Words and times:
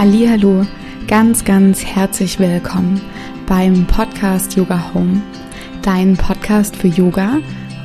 Hallo, 0.00 0.64
ganz 1.08 1.44
ganz 1.44 1.84
herzlich 1.84 2.38
willkommen 2.38 3.02
beim 3.46 3.86
Podcast 3.86 4.56
Yoga 4.56 4.94
Home, 4.94 5.20
dein 5.82 6.16
Podcast 6.16 6.74
für 6.74 6.88
Yoga, 6.88 7.36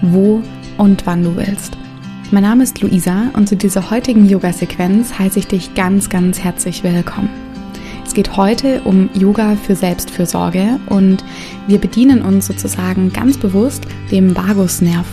wo 0.02 0.41
und 0.78 1.05
wann 1.05 1.23
du 1.23 1.36
willst. 1.36 1.78
Mein 2.31 2.43
Name 2.43 2.63
ist 2.63 2.79
Luisa 2.79 3.32
und 3.33 3.50
zu 3.50 3.57
dieser 3.57 3.91
heutigen 3.91 4.29
Yoga 4.29 4.54
Sequenz 4.54 5.20
heiße 5.20 5.39
ich 5.39 5.47
dich 5.47 5.75
ganz 5.75 6.09
ganz 6.09 6.39
herzlich 6.39 6.86
willkommen. 6.86 7.29
Es 8.05 8.14
geht 8.14 8.38
heute 8.38 8.82
um 8.84 9.09
Yoga 9.13 9.57
für 9.57 9.75
Selbstfürsorge 9.75 10.79
und 10.88 11.21
wir 11.68 11.79
bedienen 11.79 12.21
uns 12.21 12.47
sozusagen 12.47 13.11
ganz 13.11 13.38
bewusst 13.38 13.88
dem 14.09 14.38
Vagusnerv. 14.38 15.05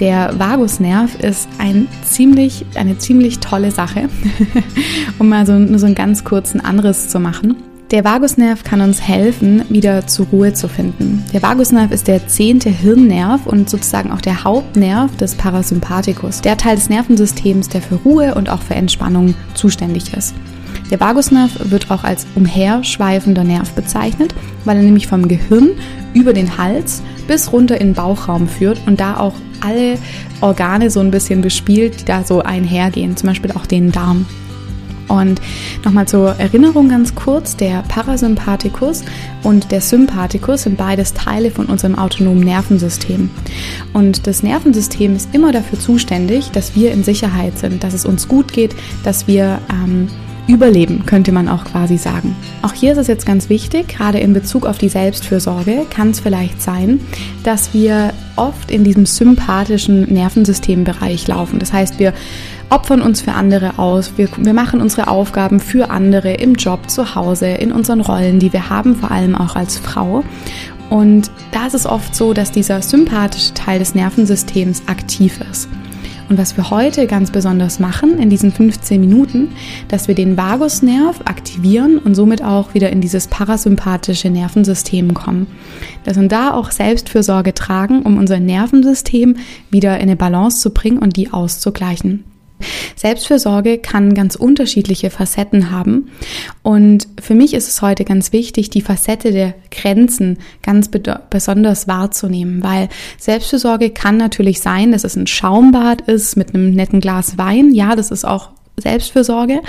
Der 0.00 0.38
Vagusnerv 0.38 1.14
ist 1.20 1.48
ein 1.58 1.86
ziemlich, 2.02 2.66
eine 2.74 2.98
ziemlich 2.98 3.38
tolle 3.38 3.70
Sache, 3.70 4.08
um 5.18 5.28
mal 5.28 5.46
so, 5.46 5.52
nur 5.52 5.78
so 5.78 5.86
einen 5.86 5.94
ganz 5.94 6.24
kurzen 6.24 6.60
Anriss 6.60 7.08
zu 7.08 7.20
machen. 7.20 7.56
Der 7.90 8.04
Vagusnerv 8.04 8.64
kann 8.64 8.80
uns 8.80 9.00
helfen, 9.00 9.62
wieder 9.68 10.06
zur 10.06 10.26
Ruhe 10.26 10.52
zu 10.52 10.68
finden. 10.68 11.22
Der 11.32 11.42
Vagusnerv 11.42 11.92
ist 11.92 12.08
der 12.08 12.26
zehnte 12.26 12.70
Hirnnerv 12.70 13.46
und 13.46 13.70
sozusagen 13.70 14.10
auch 14.10 14.20
der 14.20 14.42
Hauptnerv 14.42 15.14
des 15.16 15.36
Parasympathikus, 15.36 16.40
der 16.40 16.56
Teil 16.56 16.74
des 16.74 16.88
Nervensystems, 16.88 17.68
der 17.68 17.82
für 17.82 17.96
Ruhe 17.96 18.34
und 18.34 18.50
auch 18.50 18.62
für 18.62 18.74
Entspannung 18.74 19.34
zuständig 19.54 20.12
ist. 20.12 20.34
Der 20.90 21.00
Vagusnerv 21.00 21.70
wird 21.70 21.90
auch 21.90 22.04
als 22.04 22.26
umherschweifender 22.34 23.44
Nerv 23.44 23.72
bezeichnet, 23.72 24.34
weil 24.64 24.76
er 24.76 24.82
nämlich 24.82 25.06
vom 25.06 25.28
Gehirn 25.28 25.70
über 26.12 26.32
den 26.32 26.58
Hals 26.58 27.02
bis 27.26 27.52
runter 27.52 27.80
in 27.80 27.88
den 27.88 27.94
Bauchraum 27.94 28.48
führt 28.48 28.80
und 28.86 29.00
da 29.00 29.16
auch 29.16 29.34
alle 29.60 29.98
Organe 30.40 30.90
so 30.90 31.00
ein 31.00 31.10
bisschen 31.10 31.40
bespielt, 31.40 32.00
die 32.00 32.04
da 32.04 32.22
so 32.22 32.42
einhergehen, 32.42 33.16
zum 33.16 33.28
Beispiel 33.28 33.52
auch 33.52 33.66
den 33.66 33.92
Darm. 33.92 34.26
Und 35.08 35.40
nochmal 35.84 36.08
zur 36.08 36.30
Erinnerung 36.36 36.88
ganz 36.88 37.14
kurz, 37.14 37.56
der 37.56 37.82
Parasympathikus 37.88 39.04
und 39.42 39.70
der 39.70 39.80
Sympathikus 39.80 40.62
sind 40.62 40.76
beides 40.78 41.12
Teile 41.12 41.50
von 41.50 41.66
unserem 41.66 41.98
autonomen 41.98 42.40
Nervensystem. 42.40 43.30
Und 43.92 44.26
das 44.26 44.42
Nervensystem 44.42 45.14
ist 45.14 45.34
immer 45.34 45.52
dafür 45.52 45.78
zuständig, 45.78 46.50
dass 46.52 46.74
wir 46.74 46.92
in 46.92 47.04
Sicherheit 47.04 47.58
sind, 47.58 47.84
dass 47.84 47.94
es 47.94 48.06
uns 48.06 48.28
gut 48.28 48.52
geht, 48.52 48.74
dass 49.04 49.26
wir 49.26 49.60
ähm, 49.70 50.08
überleben, 50.46 51.06
könnte 51.06 51.32
man 51.32 51.48
auch 51.48 51.64
quasi 51.64 51.96
sagen. 51.96 52.36
Auch 52.62 52.72
hier 52.72 52.92
ist 52.92 52.98
es 52.98 53.06
jetzt 53.06 53.26
ganz 53.26 53.48
wichtig, 53.48 53.88
gerade 53.88 54.18
in 54.18 54.32
Bezug 54.32 54.66
auf 54.66 54.78
die 54.78 54.88
Selbstfürsorge 54.88 55.86
kann 55.90 56.10
es 56.10 56.20
vielleicht 56.20 56.60
sein, 56.60 57.00
dass 57.42 57.72
wir 57.72 58.12
oft 58.36 58.70
in 58.70 58.84
diesem 58.84 59.06
sympathischen 59.06 60.12
Nervensystembereich 60.12 61.26
laufen. 61.28 61.58
Das 61.58 61.72
heißt, 61.72 61.98
wir 61.98 62.12
opfern 62.70 63.02
uns 63.02 63.22
für 63.22 63.32
andere 63.32 63.78
aus, 63.78 64.12
wir, 64.16 64.28
wir 64.36 64.54
machen 64.54 64.80
unsere 64.80 65.08
Aufgaben 65.08 65.60
für 65.60 65.90
andere 65.90 66.32
im 66.34 66.54
Job, 66.54 66.90
zu 66.90 67.14
Hause, 67.14 67.46
in 67.46 67.72
unseren 67.72 68.00
Rollen, 68.00 68.38
die 68.38 68.52
wir 68.52 68.68
haben, 68.68 68.96
vor 68.96 69.10
allem 69.10 69.34
auch 69.34 69.56
als 69.56 69.78
Frau. 69.78 70.24
Und 70.90 71.30
da 71.52 71.66
ist 71.66 71.74
es 71.74 71.86
oft 71.86 72.14
so, 72.14 72.34
dass 72.34 72.52
dieser 72.52 72.82
sympathische 72.82 73.54
Teil 73.54 73.78
des 73.78 73.94
Nervensystems 73.94 74.82
aktiv 74.86 75.40
ist. 75.50 75.68
Und 76.28 76.38
was 76.38 76.56
wir 76.56 76.70
heute 76.70 77.06
ganz 77.06 77.30
besonders 77.30 77.78
machen 77.78 78.18
in 78.18 78.30
diesen 78.30 78.50
15 78.50 79.00
Minuten, 79.00 79.48
dass 79.88 80.08
wir 80.08 80.14
den 80.14 80.36
Vagusnerv 80.36 81.20
aktivieren 81.26 81.98
und 81.98 82.14
somit 82.14 82.42
auch 82.42 82.74
wieder 82.74 82.90
in 82.90 83.00
dieses 83.00 83.28
parasympathische 83.28 84.30
Nervensystem 84.30 85.12
kommen. 85.12 85.46
Dass 86.04 86.18
wir 86.18 86.28
da 86.28 86.54
auch 86.54 86.70
Selbstfürsorge 86.70 87.52
tragen, 87.52 88.02
um 88.02 88.16
unser 88.16 88.40
Nervensystem 88.40 89.36
wieder 89.70 89.96
in 89.96 90.02
eine 90.02 90.16
Balance 90.16 90.60
zu 90.60 90.70
bringen 90.70 90.98
und 90.98 91.16
die 91.16 91.32
auszugleichen. 91.32 92.24
Selbstfürsorge 92.96 93.78
kann 93.78 94.14
ganz 94.14 94.36
unterschiedliche 94.36 95.10
Facetten 95.10 95.70
haben. 95.70 96.10
Und 96.62 97.08
für 97.20 97.34
mich 97.34 97.54
ist 97.54 97.68
es 97.68 97.82
heute 97.82 98.04
ganz 98.04 98.32
wichtig, 98.32 98.70
die 98.70 98.80
Facette 98.80 99.32
der 99.32 99.54
Grenzen 99.70 100.38
ganz 100.62 100.88
besonders 101.30 101.88
wahrzunehmen, 101.88 102.62
weil 102.62 102.88
Selbstfürsorge 103.18 103.90
kann 103.90 104.16
natürlich 104.16 104.60
sein, 104.60 104.92
dass 104.92 105.04
es 105.04 105.16
ein 105.16 105.26
Schaumbad 105.26 106.02
ist 106.02 106.36
mit 106.36 106.54
einem 106.54 106.70
netten 106.70 107.00
Glas 107.00 107.36
Wein. 107.36 107.74
Ja, 107.74 107.96
das 107.96 108.10
ist 108.10 108.24
auch 108.24 108.50
Selbstfürsorge. 108.76 109.60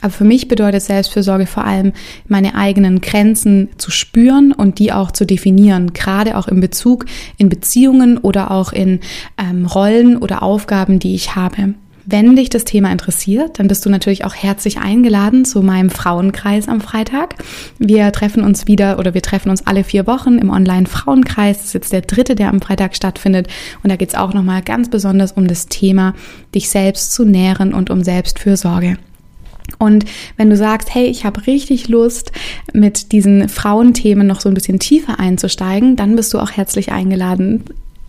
Aber 0.00 0.10
für 0.10 0.24
mich 0.24 0.48
bedeutet 0.48 0.82
Selbstfürsorge 0.82 1.46
vor 1.46 1.64
allem, 1.64 1.92
meine 2.26 2.54
eigenen 2.54 3.00
Grenzen 3.00 3.68
zu 3.78 3.90
spüren 3.90 4.52
und 4.52 4.78
die 4.78 4.92
auch 4.92 5.12
zu 5.12 5.24
definieren, 5.24 5.92
gerade 5.92 6.36
auch 6.36 6.48
in 6.48 6.60
Bezug 6.60 7.06
in 7.36 7.48
Beziehungen 7.48 8.18
oder 8.18 8.50
auch 8.50 8.72
in 8.72 9.00
ähm, 9.38 9.66
Rollen 9.66 10.16
oder 10.16 10.42
Aufgaben, 10.42 10.98
die 10.98 11.14
ich 11.14 11.36
habe. 11.36 11.74
Wenn 12.10 12.36
dich 12.36 12.48
das 12.48 12.64
Thema 12.64 12.90
interessiert, 12.90 13.58
dann 13.58 13.68
bist 13.68 13.84
du 13.84 13.90
natürlich 13.90 14.24
auch 14.24 14.34
herzlich 14.34 14.78
eingeladen 14.78 15.44
zu 15.44 15.60
meinem 15.60 15.90
Frauenkreis 15.90 16.66
am 16.66 16.80
Freitag. 16.80 17.34
Wir 17.78 18.10
treffen 18.12 18.42
uns 18.42 18.66
wieder 18.66 18.98
oder 18.98 19.12
wir 19.12 19.20
treffen 19.20 19.50
uns 19.50 19.66
alle 19.66 19.84
vier 19.84 20.06
Wochen 20.06 20.38
im 20.38 20.48
Online-Frauenkreis. 20.48 21.58
Das 21.58 21.66
ist 21.66 21.74
jetzt 21.74 21.92
der 21.92 22.00
dritte, 22.00 22.34
der 22.34 22.48
am 22.48 22.62
Freitag 22.62 22.96
stattfindet. 22.96 23.48
Und 23.82 23.90
da 23.90 23.96
geht 23.96 24.08
es 24.08 24.14
auch 24.14 24.32
nochmal 24.32 24.62
ganz 24.62 24.88
besonders 24.88 25.32
um 25.32 25.48
das 25.48 25.66
Thema, 25.66 26.14
dich 26.54 26.70
selbst 26.70 27.12
zu 27.12 27.26
nähren 27.26 27.74
und 27.74 27.90
um 27.90 28.02
Selbstfürsorge. 28.02 28.96
Und 29.78 30.06
wenn 30.38 30.48
du 30.48 30.56
sagst, 30.56 30.94
hey, 30.94 31.08
ich 31.08 31.26
habe 31.26 31.46
richtig 31.46 31.88
Lust, 31.88 32.32
mit 32.72 33.12
diesen 33.12 33.50
Frauenthemen 33.50 34.26
noch 34.26 34.40
so 34.40 34.48
ein 34.48 34.54
bisschen 34.54 34.78
tiefer 34.78 35.20
einzusteigen, 35.20 35.94
dann 35.94 36.16
bist 36.16 36.32
du 36.32 36.38
auch 36.38 36.52
herzlich 36.52 36.90
eingeladen 36.90 37.64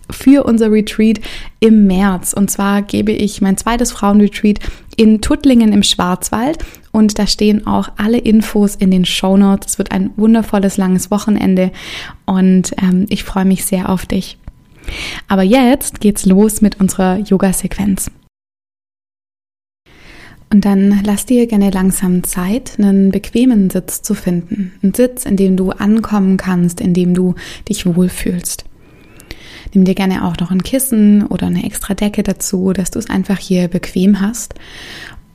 für 0.10 0.44
unser 0.44 0.72
Retreat 0.72 1.20
im 1.60 1.88
März. 1.88 2.34
Und 2.34 2.50
zwar 2.50 2.82
gebe 2.82 3.12
ich 3.12 3.42
mein 3.42 3.58
zweites 3.58 3.92
Frauenretreat 3.92 4.60
in 4.96 5.22
Tuttlingen 5.22 5.72
im 5.74 5.84
Schwarzwald. 5.84 6.58
Und 6.92 7.20
da 7.20 7.28
stehen 7.28 7.68
auch 7.68 7.90
alle 7.98 8.18
Infos 8.18 8.76
in 8.76 8.92
den 8.92 9.06
Show 9.06 9.38
Notes. 9.38 9.74
Es 9.74 9.78
wird 9.78 9.92
ein 9.92 10.12
wundervolles, 10.18 10.78
langes 10.78 11.12
Wochenende. 11.12 11.72
Und 12.26 12.74
ähm, 12.82 13.06
ich 13.10 13.24
freue 13.24 13.46
mich 13.46 13.66
sehr 13.66 13.90
auf 13.90 14.06
dich. 14.06 14.38
Aber 15.28 15.44
jetzt 15.44 16.02
geht's 16.02 16.26
los 16.26 16.62
mit 16.62 16.80
unserer 16.80 17.20
Yoga-Sequenz. 17.20 18.12
Und 20.52 20.66
dann 20.66 21.02
lass 21.04 21.28
dir 21.28 21.46
gerne 21.46 21.70
langsam 21.70 22.24
Zeit, 22.24 22.80
einen 22.80 23.12
bequemen 23.12 23.70
Sitz 23.70 24.02
zu 24.02 24.16
finden. 24.16 24.74
Einen 24.82 24.96
Sitz, 24.96 25.26
in 25.26 25.38
dem 25.38 25.56
du 25.56 25.70
ankommen 25.70 26.38
kannst, 26.38 26.82
in 26.82 26.96
dem 26.96 27.14
du 27.14 27.36
dich 27.68 27.86
wohlfühlst. 27.86 28.66
Nimm 29.74 29.86
dir 29.86 29.96
gerne 29.96 30.26
auch 30.26 30.38
noch 30.38 30.52
ein 30.52 30.64
Kissen 30.64 31.26
oder 31.26 31.48
eine 31.48 31.66
extra 31.66 31.94
Decke 31.94 32.24
dazu, 32.24 32.74
dass 32.74 32.92
du 32.92 33.00
es 33.00 33.10
einfach 33.10 33.38
hier 33.38 33.68
bequem 33.68 34.22
hast. 34.22 34.56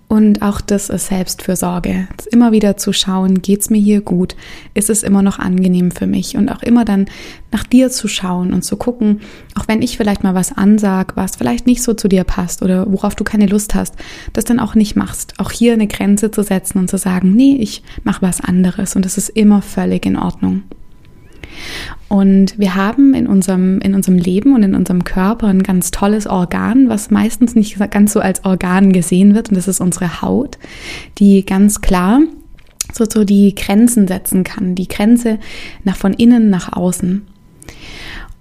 Und 0.07 0.43
auch 0.43 0.61
das 0.61 0.91
ist 0.91 1.09
Selbstfürsorge. 1.09 2.07
Immer 2.31 2.53
wieder 2.53 2.77
zu 2.77 2.93
schauen, 2.93 3.43
geht's 3.43 3.71
mir 3.71 3.81
hier 3.81 4.01
gut? 4.01 4.37
Ist 4.75 4.91
es 4.91 5.03
immer 5.03 5.23
noch 5.23 5.39
angenehm 5.39 5.91
für 5.91 6.07
mich? 6.07 6.37
Und 6.37 6.51
auch 6.51 6.63
immer 6.63 6.85
dann 6.85 7.07
nach 7.51 7.65
dir 7.65 7.91
zu 7.91 8.07
schauen 8.07 8.53
und 8.53 8.63
zu 8.63 8.77
gucken, 8.77 9.23
auch 9.59 9.67
wenn 9.67 9.83
ich 9.83 9.97
vielleicht 9.97 10.23
mal 10.23 10.35
was 10.35 10.57
ansag, 10.57 11.17
was 11.17 11.37
vielleicht 11.37 11.67
nicht 11.67 11.83
so 11.83 11.95
zu 11.95 12.07
dir 12.07 12.25
passt 12.25 12.63
oder 12.63 12.91
worauf 12.93 13.15
du 13.15 13.25
keine 13.25 13.47
Lust 13.47 13.75
hast, 13.75 13.95
das 14.33 14.45
dann 14.45 14.61
auch 14.61 14.75
nicht 14.75 14.95
machst. 14.95 15.35
Auch 15.39 15.51
hier 15.51 15.73
eine 15.73 15.89
Grenze 15.89 16.31
zu 16.31 16.43
setzen 16.43 16.79
und 16.79 16.91
zu 16.91 16.99
sagen, 16.99 17.35
nee, 17.35 17.57
ich 17.57 17.83
mach 18.05 18.23
was 18.23 18.41
anderes 18.41 18.95
und 18.95 19.05
das 19.05 19.19
ist 19.19 19.31
immer 19.31 19.63
völlig 19.63 20.07
in 20.07 20.17
Ordnung. 20.17 20.63
Und 22.09 22.59
wir 22.59 22.75
haben 22.75 23.15
in 23.15 23.27
unserem, 23.27 23.81
in 23.81 23.95
unserem 23.95 24.19
Leben 24.19 24.55
und 24.55 24.63
in 24.63 24.75
unserem 24.75 25.05
Körper 25.05 25.49
ein 25.49 25.63
ganz 25.63 25.91
tolles 25.91 26.27
Organ, 26.27 26.89
was 26.89 27.11
meistens 27.11 27.55
nicht 27.55 27.79
ganz 27.91 28.13
so 28.13 28.21
als 28.21 28.45
Organ 28.45 28.93
gesehen 28.93 29.35
wird. 29.35 29.49
Und 29.49 29.57
das 29.57 29.69
ist 29.69 29.81
unsere 29.81 30.23
Haut, 30.23 30.59
die 31.19 31.45
ganz 31.45 31.81
klar 31.81 32.21
so, 32.93 33.05
so 33.11 33.25
die 33.25 33.55
Grenzen 33.55 34.07
setzen 34.07 34.45
kann. 34.45 34.75
Die 34.75 34.89
Grenze 34.89 35.39
nach 35.83 35.97
von 35.97 36.13
innen 36.15 36.51
nach 36.51 36.73
außen. 36.73 37.23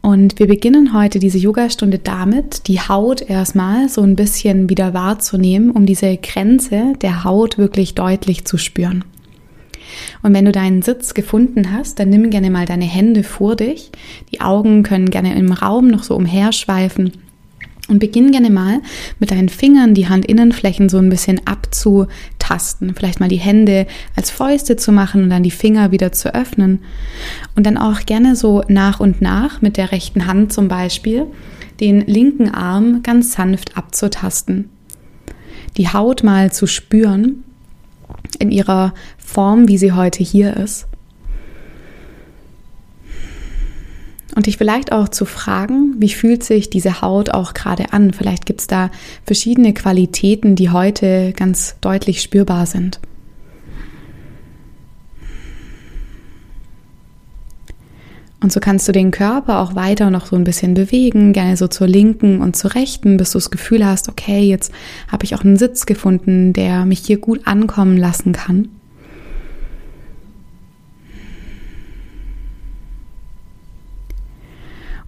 Und 0.02 0.38
wir 0.38 0.47
beginnen 0.47 0.94
heute 0.94 1.18
diese 1.18 1.38
Yogastunde 1.38 1.97
damit, 1.97 2.68
die 2.68 2.81
Haut 2.81 3.22
erstmal 3.22 3.88
so 3.88 4.02
ein 4.02 4.18
bisschen 4.18 4.70
wieder 4.70 4.93
wahrzunehmen, 4.93 5.72
um 5.72 5.85
diese 5.85 6.17
Grenze 6.17 6.93
der 7.02 7.23
Haut 7.23 7.58
wirklich 7.58 7.96
deutlich 7.96 8.43
zu 8.43 8.58
spüren. 8.58 9.05
Und 10.22 10.34
wenn 10.34 10.45
du 10.45 10.51
deinen 10.51 10.81
Sitz 10.81 11.13
gefunden 11.13 11.72
hast, 11.72 11.99
dann 11.99 12.09
nimm 12.09 12.29
gerne 12.29 12.49
mal 12.49 12.66
deine 12.66 12.85
Hände 12.85 13.23
vor 13.23 13.55
dich. 13.55 13.91
Die 14.31 14.41
Augen 14.41 14.84
können 14.84 15.09
gerne 15.09 15.35
im 15.35 15.51
Raum 15.51 15.87
noch 15.87 16.03
so 16.03 16.16
umherschweifen. 16.16 17.11
Und 17.90 17.99
beginn 17.99 18.31
gerne 18.31 18.49
mal 18.49 18.79
mit 19.19 19.31
deinen 19.31 19.49
Fingern 19.49 19.93
die 19.93 20.07
Handinnenflächen 20.07 20.87
so 20.87 20.99
ein 20.99 21.09
bisschen 21.09 21.41
abzutasten. 21.45 22.95
Vielleicht 22.95 23.19
mal 23.19 23.28
die 23.28 23.35
Hände 23.35 23.87
als 24.16 24.29
Fäuste 24.29 24.78
zu 24.78 24.93
machen 24.93 25.23
und 25.23 25.29
dann 25.29 25.43
die 25.43 25.51
Finger 25.51 25.91
wieder 25.91 26.13
zu 26.13 26.34
öffnen. 26.34 26.79
Und 27.55 27.66
dann 27.66 27.78
auch 27.78 28.05
gerne 28.05 28.37
so 28.37 28.63
nach 28.69 29.01
und 29.01 29.22
nach 29.22 29.61
mit 29.61 29.75
der 29.75 29.91
rechten 29.91 30.28
Hand 30.28 30.53
zum 30.53 30.69
Beispiel 30.69 31.28
den 31.81 32.01
linken 32.01 32.49
Arm 32.49 33.03
ganz 33.03 33.34
sanft 33.34 33.75
abzutasten. 33.75 34.69
Die 35.75 35.90
Haut 35.90 36.23
mal 36.23 36.53
zu 36.53 36.67
spüren 36.67 37.43
in 38.40 38.52
ihrer 38.52 38.94
Form, 39.18 39.68
wie 39.68 39.78
sie 39.78 39.92
heute 39.92 40.24
hier 40.24 40.58
ist. 40.58 40.88
Und 44.36 44.48
dich 44.48 44.58
vielleicht 44.58 44.92
auch 44.92 45.10
zu 45.10 45.26
fragen, 45.26 45.96
wie 46.00 46.10
fühlt 46.10 46.44
sich 46.44 46.70
diese 46.70 47.02
Haut 47.02 47.30
auch 47.30 47.54
gerade 47.54 47.94
an? 47.94 48.14
Vielleicht 48.14 48.48
gibt 48.48 48.62
es 48.62 48.68
da 48.68 48.90
verschiedene 49.26 49.74
Qualitäten, 49.74 50.56
die 50.56 50.72
heute 50.72 51.34
ganz 51.34 51.76
deutlich 51.82 52.22
spürbar 52.22 52.66
sind. 52.66 53.00
Und 58.43 58.51
so 58.51 58.59
kannst 58.59 58.85
du 58.90 58.91
den 58.91 59.11
Körper 59.11 59.59
auch 59.59 59.73
weiter 59.73 60.09
noch 60.09 60.25
so 60.25 60.35
ein 60.35 60.43
bisschen 60.43 60.73
bewegen, 60.73 61.31
gerne 61.31 61.55
so 61.55 61.69
zur 61.69 61.87
linken 61.87 62.41
und 62.41 62.57
zur 62.57 62.75
rechten, 62.75 63.16
bis 63.16 63.31
du 63.31 63.37
das 63.37 63.51
Gefühl 63.51 63.85
hast, 63.85 64.09
okay, 64.09 64.41
jetzt 64.41 64.73
habe 65.07 65.23
ich 65.23 65.34
auch 65.34 65.45
einen 65.45 65.55
Sitz 65.55 65.85
gefunden, 65.85 66.51
der 66.51 66.85
mich 66.85 66.99
hier 66.99 67.19
gut 67.19 67.47
ankommen 67.47 67.95
lassen 67.95 68.34
kann. 68.34 68.67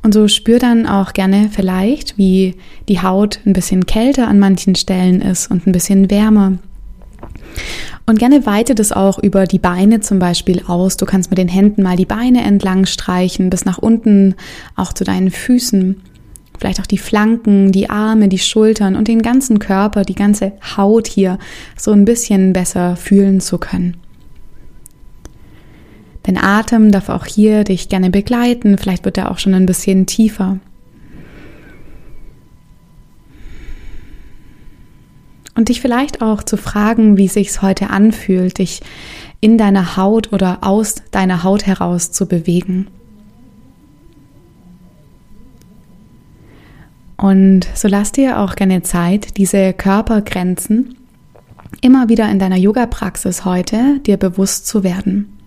Und 0.02 0.14
so 0.14 0.30
spür 0.30 0.60
dann 0.60 0.88
auch 0.88 1.12
gerne 1.12 1.50
vielleicht, 1.52 2.18
wie 2.18 2.56
die 2.88 3.02
Haut 3.02 3.42
ein 3.46 3.52
bisschen 3.52 3.86
kälter 3.86 4.30
an 4.30 4.40
manchen 4.40 4.76
Stellen 4.76 5.20
ist 5.20 5.52
und 5.52 5.68
ein 5.68 5.74
bisschen 5.74 6.10
wärmer. 6.10 6.60
Und 8.06 8.20
gerne 8.20 8.46
weite 8.46 8.76
das 8.76 8.92
auch 8.92 9.18
über 9.18 9.46
die 9.46 9.60
Beine 9.60 10.00
zum 10.00 10.20
Beispiel 10.20 10.62
aus. 10.68 10.98
Du 10.98 11.06
kannst 11.06 11.32
mit 11.32 11.40
den 11.40 11.48
Händen 11.48 11.82
mal 11.82 11.96
die 11.96 12.06
Beine 12.06 12.44
entlang 12.44 12.86
streichen, 12.86 13.50
bis 13.50 13.66
nach 13.66 13.80
unten, 13.80 14.36
auch 14.76 14.94
zu 14.94 15.04
deinen 15.04 15.32
Füßen. 15.32 16.02
Vielleicht 16.60 16.80
auch 16.80 16.86
die 16.86 16.98
Flanken, 16.98 17.72
die 17.72 17.90
Arme, 17.90 18.28
die 18.28 18.40
Schultern 18.40 18.96
und 18.96 19.08
den 19.08 19.22
ganzen 19.22 19.60
Körper, 19.60 20.04
die 20.04 20.16
ganze 20.16 20.54
Haut 20.78 21.08
hier 21.08 21.40
so 21.78 21.92
ein 21.92 22.06
bisschen 22.06 22.54
besser 22.54 22.96
fühlen 22.96 23.42
zu 23.42 23.58
können. 23.58 23.98
Dein 26.24 26.38
Atem 26.38 26.92
darf 26.92 27.10
auch 27.10 27.26
hier 27.26 27.64
dich 27.64 27.90
gerne 27.90 28.10
begleiten. 28.10 28.78
Vielleicht 28.78 29.06
wird 29.06 29.18
er 29.18 29.32
auch 29.32 29.38
schon 29.38 29.54
ein 29.54 29.68
bisschen 29.68 30.06
tiefer. 30.06 30.60
Und 35.56 35.70
dich 35.70 35.82
vielleicht 35.82 36.22
auch 36.22 36.44
zu 36.44 36.58
fragen, 36.58 37.18
wie 37.18 37.28
sich's 37.28 37.62
heute 37.62 37.90
anfühlt, 37.90 38.60
dich 38.60 38.82
in 39.40 39.58
deiner 39.58 39.98
Haut 39.98 40.34
oder 40.34 40.60
aus 40.62 40.96
deiner 41.12 41.44
Haut 41.44 41.66
heraus 41.66 42.12
zu 42.12 42.28
bewegen. 42.28 42.88
Und 47.18 47.66
so 47.74 47.88
lass 47.88 48.12
dir 48.12 48.40
auch 48.40 48.56
gerne 48.56 48.82
Zeit, 48.84 49.38
diese 49.38 49.74
Körpergrenzen 49.74 50.96
immer 51.82 52.10
wieder 52.10 52.30
in 52.30 52.40
deiner 52.40 52.58
Yoga-Praxis 52.58 53.46
heute 53.46 54.00
dir 54.06 54.18
bewusst 54.18 54.68
zu 54.68 54.84
werden. 54.84 55.38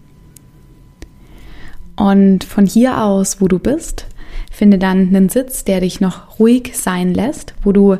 Und 1.96 2.44
von 2.44 2.64
hier 2.64 3.02
aus, 3.02 3.40
wo 3.40 3.48
du 3.48 3.58
bist, 3.58 4.06
finde 4.50 4.78
dann 4.78 5.08
einen 5.08 5.28
Sitz, 5.28 5.64
der 5.64 5.80
dich 5.80 6.00
noch 6.00 6.38
ruhig 6.38 6.72
sein 6.74 7.12
lässt, 7.12 7.54
wo 7.62 7.72
du 7.72 7.98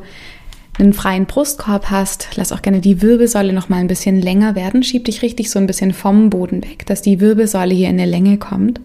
einen 0.79 0.93
freien 0.93 1.27
Brustkorb 1.27 1.91
hast, 1.91 2.29
lass 2.37 2.53
auch 2.53 2.63
gerne 2.63 2.81
die 2.81 3.03
Wirbelsäule 3.03 3.53
noch 3.53 3.69
mal 3.69 3.79
ein 3.79 3.89
bisschen 3.89 4.21
länger 4.21 4.55
werden. 4.55 4.83
Schieb 4.83 5.05
dich 5.05 5.23
richtig 5.23 5.51
so 5.51 5.59
ein 5.59 5.67
bisschen 5.67 5.93
vom 5.93 6.31
Boden 6.31 6.63
weg, 6.63 6.87
dass 6.87 7.03
die 7.03 7.21
Wirbelsäule 7.21 7.75
hier 7.75 7.89
in 7.89 8.01
eine 8.01 8.11
Länge 8.11 8.39
kommt. 8.39 8.81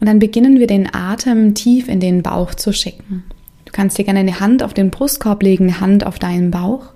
Und 0.00 0.06
dann 0.06 0.20
beginnen 0.20 0.60
wir 0.60 0.68
den 0.68 0.94
Atem 0.94 1.54
tief 1.54 1.88
in 1.88 1.98
den 1.98 2.22
Bauch 2.22 2.54
zu 2.54 2.72
schicken. 2.72 3.24
Du 3.64 3.72
kannst 3.72 3.98
dir 3.98 4.04
gerne 4.04 4.20
eine 4.20 4.38
Hand 4.38 4.62
auf 4.62 4.74
den 4.74 4.90
Brustkorb 4.90 5.42
legen, 5.42 5.64
eine 5.64 5.80
Hand 5.80 6.06
auf 6.06 6.20
deinen 6.20 6.52
Bauch. 6.52 6.92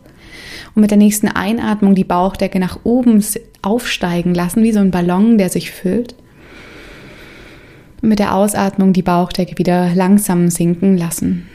Und 0.74 0.82
mit 0.82 0.90
der 0.90 0.98
nächsten 0.98 1.28
Einatmung 1.28 1.94
die 1.96 2.04
Bauchdecke 2.04 2.60
nach 2.60 2.78
oben 2.84 3.22
aufsteigen 3.60 4.34
lassen, 4.34 4.62
wie 4.62 4.72
so 4.72 4.78
ein 4.78 4.92
Ballon, 4.92 5.36
der 5.36 5.48
sich 5.48 5.72
füllt. 5.72 6.14
Und 8.00 8.08
mit 8.08 8.20
der 8.20 8.34
Ausatmung 8.34 8.92
die 8.92 9.02
Bauchdecke 9.02 9.58
wieder 9.58 9.94
langsam 9.94 10.48
sinken 10.48 10.96
lassen. 10.96 11.48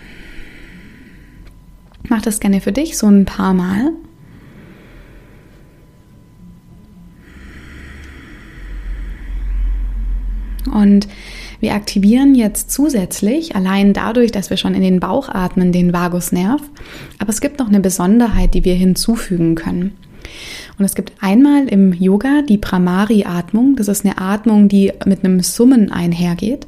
Mach 2.09 2.21
das 2.21 2.39
gerne 2.39 2.61
für 2.61 2.71
dich 2.71 2.97
so 2.97 3.07
ein 3.07 3.25
paar 3.25 3.53
Mal. 3.53 3.91
Und 10.71 11.07
wir 11.59 11.73
aktivieren 11.73 12.35
jetzt 12.35 12.71
zusätzlich, 12.71 13.55
allein 13.55 13.93
dadurch, 13.93 14.31
dass 14.31 14.49
wir 14.49 14.57
schon 14.57 14.75
in 14.75 14.81
den 14.81 14.99
Bauch 14.99 15.27
atmen, 15.29 15.71
den 15.71 15.91
Vagusnerv. 15.91 16.61
Aber 17.17 17.29
es 17.29 17.41
gibt 17.41 17.59
noch 17.59 17.67
eine 17.67 17.79
Besonderheit, 17.79 18.53
die 18.53 18.63
wir 18.63 18.75
hinzufügen 18.75 19.55
können. 19.55 19.97
Und 20.77 20.85
es 20.85 20.93
gibt 20.93 21.13
einmal 21.19 21.67
im 21.67 21.93
Yoga 21.93 22.43
die 22.47 22.59
Pramari-Atmung. 22.59 23.75
Das 23.75 23.87
ist 23.87 24.05
eine 24.05 24.19
Atmung, 24.19 24.67
die 24.67 24.91
mit 25.05 25.23
einem 25.23 25.41
Summen 25.41 25.91
einhergeht. 25.91 26.67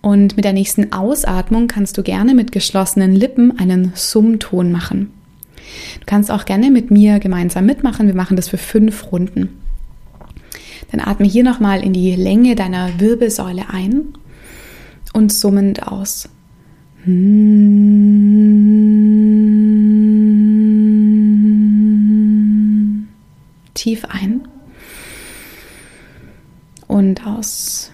Und 0.00 0.36
mit 0.36 0.44
der 0.44 0.52
nächsten 0.52 0.92
Ausatmung 0.92 1.66
kannst 1.66 1.98
du 1.98 2.02
gerne 2.02 2.34
mit 2.34 2.52
geschlossenen 2.52 3.14
Lippen 3.14 3.58
einen 3.58 3.92
Summton 3.94 4.70
machen. 4.70 5.12
Du 6.00 6.06
kannst 6.06 6.30
auch 6.30 6.44
gerne 6.44 6.70
mit 6.70 6.90
mir 6.90 7.18
gemeinsam 7.18 7.66
mitmachen. 7.66 8.06
Wir 8.06 8.14
machen 8.14 8.36
das 8.36 8.48
für 8.48 8.58
fünf 8.58 9.10
Runden. 9.12 9.60
Dann 10.90 11.00
atme 11.00 11.26
hier 11.26 11.44
nochmal 11.44 11.82
in 11.82 11.92
die 11.92 12.14
Länge 12.14 12.54
deiner 12.54 12.98
Wirbelsäule 12.98 13.68
ein 13.70 14.14
und 15.12 15.32
summend 15.32 15.86
aus. 15.86 16.28
Tief 23.74 24.04
ein 24.06 24.42
und 26.86 27.26
aus. 27.26 27.92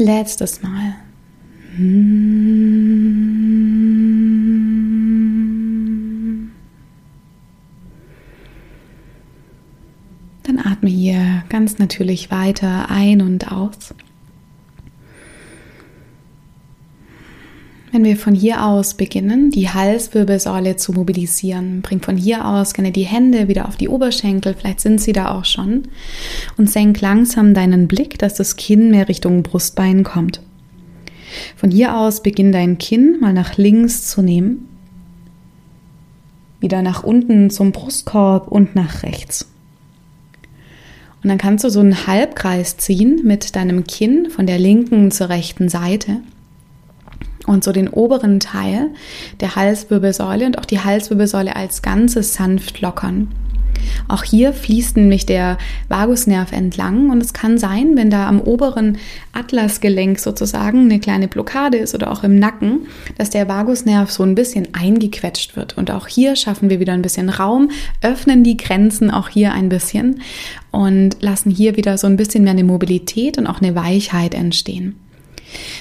Letztes 0.00 0.62
Mal. 0.62 0.94
Dann 10.42 10.58
atme 10.64 10.88
hier 10.88 11.44
ganz 11.50 11.76
natürlich 11.76 12.30
weiter 12.30 12.88
ein 12.88 13.20
und 13.20 13.52
aus. 13.52 13.94
Wenn 17.92 18.04
wir 18.04 18.16
von 18.16 18.36
hier 18.36 18.64
aus 18.64 18.94
beginnen, 18.94 19.50
die 19.50 19.68
Halswirbelsäule 19.68 20.76
zu 20.76 20.92
mobilisieren, 20.92 21.82
bring 21.82 22.00
von 22.00 22.16
hier 22.16 22.46
aus 22.46 22.72
gerne 22.72 22.92
die 22.92 23.02
Hände 23.02 23.48
wieder 23.48 23.66
auf 23.66 23.76
die 23.76 23.88
Oberschenkel, 23.88 24.54
vielleicht 24.54 24.80
sind 24.80 25.00
sie 25.00 25.12
da 25.12 25.34
auch 25.34 25.44
schon, 25.44 25.82
und 26.56 26.70
senk 26.70 27.00
langsam 27.00 27.52
deinen 27.52 27.88
Blick, 27.88 28.16
dass 28.18 28.34
das 28.34 28.54
Kinn 28.54 28.92
mehr 28.92 29.08
Richtung 29.08 29.42
Brustbein 29.42 30.04
kommt. 30.04 30.40
Von 31.56 31.72
hier 31.72 31.96
aus 31.96 32.22
beginn 32.22 32.52
dein 32.52 32.78
Kinn 32.78 33.18
mal 33.20 33.32
nach 33.32 33.56
links 33.56 34.08
zu 34.08 34.22
nehmen, 34.22 34.68
wieder 36.60 36.82
nach 36.82 37.02
unten 37.02 37.50
zum 37.50 37.72
Brustkorb 37.72 38.46
und 38.46 38.76
nach 38.76 39.02
rechts. 39.02 39.48
Und 41.22 41.28
dann 41.28 41.38
kannst 41.38 41.64
du 41.64 41.70
so 41.70 41.80
einen 41.80 42.06
Halbkreis 42.06 42.76
ziehen 42.76 43.22
mit 43.24 43.56
deinem 43.56 43.84
Kinn 43.84 44.30
von 44.30 44.46
der 44.46 44.60
linken 44.60 45.10
zur 45.10 45.28
rechten 45.28 45.68
Seite 45.68 46.18
und 47.46 47.64
so 47.64 47.72
den 47.72 47.88
oberen 47.88 48.40
Teil 48.40 48.90
der 49.40 49.56
Halswirbelsäule 49.56 50.46
und 50.46 50.58
auch 50.58 50.64
die 50.64 50.80
Halswirbelsäule 50.80 51.56
als 51.56 51.82
Ganzes 51.82 52.34
sanft 52.34 52.80
lockern. 52.80 53.28
Auch 54.08 54.24
hier 54.24 54.52
fließt 54.52 54.96
nämlich 54.96 55.26
der 55.26 55.58
Vagusnerv 55.88 56.52
entlang 56.52 57.10
und 57.10 57.22
es 57.22 57.32
kann 57.32 57.58
sein, 57.58 57.96
wenn 57.96 58.10
da 58.10 58.28
am 58.28 58.40
oberen 58.40 58.98
Atlasgelenk 59.32 60.18
sozusagen 60.18 60.84
eine 60.84 61.00
kleine 61.00 61.28
Blockade 61.28 61.78
ist 61.78 61.94
oder 61.94 62.10
auch 62.10 62.24
im 62.24 62.38
Nacken, 62.38 62.86
dass 63.18 63.30
der 63.30 63.48
Vagusnerv 63.48 64.10
so 64.10 64.22
ein 64.22 64.34
bisschen 64.34 64.68
eingequetscht 64.72 65.56
wird. 65.56 65.76
Und 65.78 65.90
auch 65.90 66.06
hier 66.06 66.36
schaffen 66.36 66.70
wir 66.70 66.80
wieder 66.80 66.92
ein 66.92 67.02
bisschen 67.02 67.28
Raum, 67.28 67.70
öffnen 68.02 68.44
die 68.44 68.56
Grenzen 68.56 69.10
auch 69.10 69.28
hier 69.28 69.52
ein 69.52 69.68
bisschen 69.68 70.20
und 70.70 71.16
lassen 71.20 71.50
hier 71.50 71.76
wieder 71.76 71.98
so 71.98 72.06
ein 72.06 72.16
bisschen 72.16 72.44
mehr 72.44 72.52
eine 72.52 72.64
Mobilität 72.64 73.38
und 73.38 73.46
auch 73.46 73.60
eine 73.60 73.74
Weichheit 73.74 74.34
entstehen. 74.34 74.96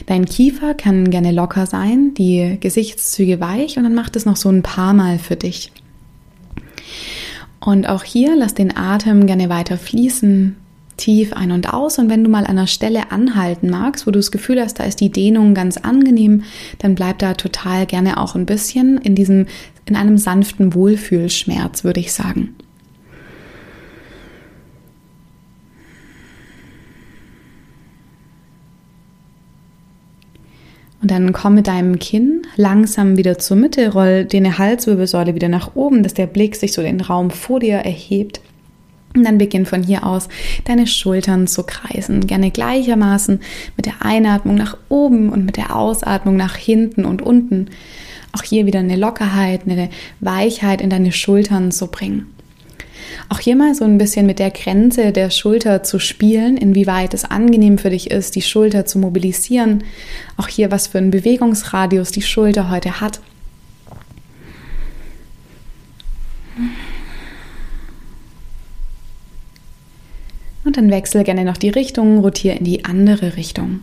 Dein 0.06 0.26
Kiefer 0.26 0.74
kann 0.74 1.10
gerne 1.10 1.32
locker 1.32 1.66
sein, 1.66 2.14
die 2.16 2.58
Gesichtszüge 2.60 3.40
weich 3.40 3.78
und 3.78 3.84
dann 3.84 3.96
mach 3.96 4.10
das 4.10 4.26
noch 4.26 4.36
so 4.36 4.50
ein 4.50 4.64
paar 4.64 4.94
Mal 4.94 5.20
für 5.20 5.36
dich. 5.36 5.72
Und 7.60 7.88
auch 7.88 8.04
hier 8.04 8.36
lass 8.36 8.54
den 8.54 8.76
Atem 8.76 9.26
gerne 9.26 9.50
weiter 9.50 9.78
fließen, 9.78 10.56
tief 10.98 11.34
ein 11.34 11.52
und 11.52 11.74
aus. 11.74 11.98
Und 11.98 12.10
wenn 12.10 12.24
du 12.24 12.30
mal 12.30 12.46
an 12.46 12.58
einer 12.58 12.68
Stelle 12.68 13.12
anhalten 13.12 13.70
magst, 13.70 14.06
wo 14.06 14.12
du 14.12 14.20
das 14.20 14.32
Gefühl 14.32 14.62
hast, 14.62 14.80
da 14.80 14.84
ist 14.84 15.02
die 15.02 15.12
Dehnung 15.12 15.54
ganz 15.54 15.78
angenehm, 15.78 16.44
dann 16.80 16.96
bleib 16.96 17.20
da 17.20 17.34
total 17.34 17.86
gerne 17.86 18.18
auch 18.18 18.36
ein 18.36 18.46
bisschen 18.46 18.98
in 19.00 19.16
diesem, 19.16 19.48
in 19.86 19.96
einem 19.96 20.18
sanften 20.18 20.74
Wohlfühlschmerz, 20.74 21.84
würde 21.84 22.00
ich 22.00 22.14
sagen. 22.14 22.56
Und 31.02 31.12
dann 31.12 31.32
komm 31.32 31.56
mit 31.56 31.68
deinem 31.68 31.98
Kinn 32.00 32.42
langsam 32.58 33.16
wieder 33.16 33.40
zur 33.40 33.56
Mitte, 33.56 33.94
roll 33.94 34.26
deine 34.26 34.58
Halswirbelsäule 34.58 35.34
wieder 35.34 35.48
nach 35.48 35.76
oben, 35.76 36.04
dass 36.04 36.14
der 36.14 36.28
Blick 36.28 36.56
sich 36.56 36.74
so 36.74 36.82
den 36.82 37.00
Raum 37.00 37.32
vor 37.32 37.60
dir 37.60 37.78
erhebt. 37.78 38.42
Und 39.16 39.24
dann 39.24 39.38
beginn 39.40 39.66
von 39.66 39.82
hier 39.82 40.06
aus 40.06 40.28
deine 40.66 40.86
Schultern 40.86 41.48
zu 41.48 41.64
kreisen, 41.64 42.28
gerne 42.28 42.52
gleichermaßen 42.52 43.40
mit 43.76 43.86
der 43.88 44.06
Einatmung 44.06 44.56
nach 44.56 44.78
oben 44.88 45.30
und 45.30 45.46
mit 45.46 45.58
der 45.58 45.76
Ausatmung 45.76 46.36
nach 46.36 46.56
hinten 46.56 47.06
und 47.06 47.22
unten. 47.22 47.70
Auch 48.34 48.44
hier 48.44 48.68
wieder 48.68 48.80
eine 48.80 48.98
Lockerheit, 48.98 49.62
eine 49.66 49.90
Weichheit 50.20 50.82
in 50.82 50.92
deine 50.92 51.12
Schultern 51.12 51.72
zu 51.72 51.88
bringen. 51.88 52.28
Auch 53.30 53.40
hier 53.40 53.56
mal 53.56 53.76
so 53.76 53.86
ein 53.86 53.98
bisschen 53.98 54.26
mit 54.26 54.40
der 54.40 54.52
Grenze 54.52 55.12
der 55.12 55.30
Schulter 55.30 55.84
zu 55.84 56.00
spielen, 56.00 56.58
inwieweit 56.58 57.14
es 57.14 57.26
angenehm 57.26 57.78
für 57.78 57.90
dich 57.90 58.12
ist, 58.12 58.36
die 58.36 58.42
Schulter 58.42 58.86
zu 58.86 59.00
mobilisieren. 59.00 59.84
Auch 60.38 60.48
hier, 60.48 60.72
was 60.72 60.88
für 60.88 60.98
einen 60.98 61.12
Bewegungsradius 61.12 62.12
die 62.12 62.22
Schulter 62.22 62.70
heute 62.70 63.02
hat. 63.02 63.22
Und 70.66 70.78
dann 70.78 70.92
wechsel 70.92 71.24
gerne 71.24 71.46
noch 71.46 71.58
die 71.58 71.70
Richtung, 71.70 72.20
rotiere 72.20 72.58
in 72.58 72.66
die 72.66 72.86
andere 72.86 73.38
Richtung. 73.38 73.80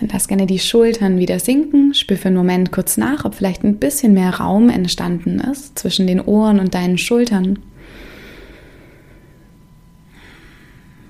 Dann 0.00 0.10
lass 0.24 0.28
gerne 0.28 0.46
die 0.46 0.58
Schultern 0.58 1.18
wieder 1.18 1.38
sinken. 1.38 1.92
Spür 1.92 2.16
für 2.16 2.28
einen 2.28 2.38
Moment 2.38 2.72
kurz 2.72 2.96
nach, 2.96 3.26
ob 3.26 3.34
vielleicht 3.34 3.62
ein 3.62 3.76
bisschen 3.76 4.14
mehr 4.14 4.30
Raum 4.30 4.70
entstanden 4.70 5.38
ist 5.38 5.78
zwischen 5.78 6.06
den 6.06 6.18
Ohren 6.18 6.60
und 6.60 6.72
deinen 6.72 6.96
Schultern. 6.96 7.58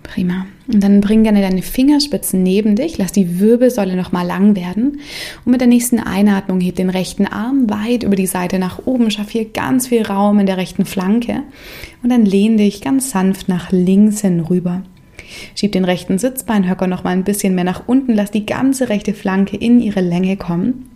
Prima. 0.03 0.47
Und 0.67 0.83
dann 0.83 1.01
bring 1.01 1.23
gerne 1.23 1.43
deine 1.43 1.63
Fingerspitzen 1.63 2.43
neben 2.43 2.75
dich, 2.75 2.99
lass 2.99 3.13
die 3.13 3.39
Wirbelsäule 3.39 3.95
nochmal 3.95 4.27
lang 4.27 4.57
werden. 4.57 4.99
Und 5.45 5.53
mit 5.53 5.61
der 5.61 5.69
nächsten 5.69 6.01
Einatmung 6.01 6.61
heb 6.61 6.75
den 6.75 6.91
rechten 6.91 7.29
Arm 7.29 7.71
weit 7.71 8.03
über 8.03 8.17
die 8.17 8.27
Seite 8.27 8.59
nach 8.59 8.85
oben, 8.85 9.13
schaff 9.13 9.31
hier 9.31 9.45
ganz 9.45 9.87
viel 9.87 10.03
Raum 10.03 10.41
in 10.41 10.47
der 10.47 10.57
rechten 10.57 10.87
Flanke. 10.87 11.45
Und 12.03 12.11
dann 12.11 12.25
lehn 12.27 12.57
dich 12.57 12.81
ganz 12.81 13.11
sanft 13.11 13.49
nach 13.49 13.71
links 13.71 14.23
hin 14.23 14.41
rüber. 14.41 14.83
Schieb 15.55 15.73
den 15.73 15.85
rechten 15.85 16.19
Sitzbeinhöcker 16.19 16.87
noch 16.87 17.05
mal 17.05 17.11
ein 17.11 17.25
bisschen 17.25 17.55
mehr 17.55 17.65
nach 17.65 17.83
unten, 17.87 18.15
lass 18.15 18.31
die 18.31 18.47
ganze 18.47 18.89
rechte 18.89 19.15
Flanke 19.15 19.57
in 19.57 19.81
ihre 19.81 20.01
Länge 20.01 20.37
kommen. 20.37 20.91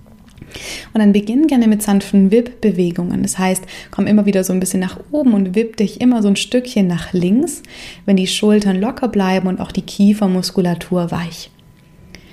Und 0.94 1.00
dann 1.00 1.12
beginn 1.12 1.46
gerne 1.46 1.68
mit 1.68 1.82
sanften 1.82 2.30
Wipp-Bewegungen. 2.30 3.22
Das 3.22 3.38
heißt, 3.38 3.64
komm 3.90 4.06
immer 4.06 4.26
wieder 4.26 4.44
so 4.44 4.52
ein 4.52 4.60
bisschen 4.60 4.80
nach 4.80 4.98
oben 5.10 5.34
und 5.34 5.54
wipp 5.54 5.76
dich 5.76 6.00
immer 6.00 6.22
so 6.22 6.28
ein 6.28 6.36
Stückchen 6.36 6.86
nach 6.86 7.12
links, 7.12 7.62
wenn 8.06 8.16
die 8.16 8.26
Schultern 8.26 8.80
locker 8.80 9.08
bleiben 9.08 9.48
und 9.48 9.60
auch 9.60 9.72
die 9.72 9.82
Kiefermuskulatur 9.82 11.10
weich. 11.10 11.50